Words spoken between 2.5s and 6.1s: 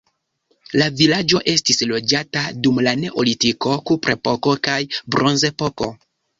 dum la neolitiko, kuprepoko kaj bronzepoko.